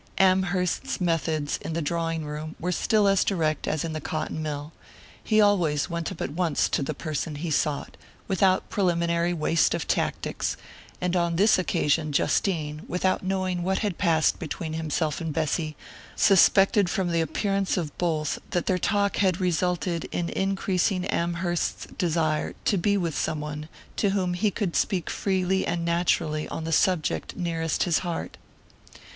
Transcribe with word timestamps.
Amherst's 0.17 0.99
methods 0.99 1.59
in 1.61 1.73
the 1.73 1.79
drawing 1.83 2.25
room 2.25 2.55
were 2.59 2.71
still 2.71 3.07
as 3.07 3.23
direct 3.23 3.67
as 3.67 3.83
in 3.83 3.93
the 3.93 4.01
cotton 4.01 4.41
mill. 4.41 4.73
He 5.23 5.39
always 5.39 5.91
went 5.91 6.11
up 6.11 6.21
at 6.21 6.31
once 6.31 6.69
to 6.69 6.81
the 6.81 6.95
person 6.95 7.35
he 7.35 7.51
sought, 7.51 7.97
without 8.27 8.67
preliminary 8.71 9.31
waste 9.31 9.75
of 9.75 9.87
tactics; 9.87 10.57
and 10.99 11.15
on 11.15 11.35
this 11.35 11.59
occasion 11.59 12.11
Justine, 12.11 12.81
without 12.87 13.21
knowing 13.23 13.61
what 13.61 13.77
had 13.85 13.99
passed 13.99 14.39
between 14.39 14.73
himself 14.73 15.21
and 15.21 15.31
Bessy, 15.31 15.75
suspected 16.15 16.89
from 16.89 17.11
the 17.11 17.21
appearance 17.21 17.77
of 17.77 17.95
both 17.99 18.39
that 18.49 18.65
their 18.65 18.79
talk 18.79 19.17
had 19.17 19.39
resulted 19.39 20.05
in 20.05 20.29
increasing 20.29 21.05
Amherst's 21.05 21.85
desire 21.99 22.55
to 22.65 22.77
be 22.79 22.97
with 22.97 23.15
some 23.15 23.39
one 23.39 23.69
to 23.97 24.09
whom 24.09 24.33
he 24.33 24.49
could 24.49 24.75
speak 24.75 25.11
freely 25.11 25.63
and 25.67 25.85
naturally 25.85 26.47
on 26.49 26.63
the 26.63 26.71
subject 26.71 27.35
nearest 27.37 27.83
his 27.83 27.99
heart. 27.99 28.37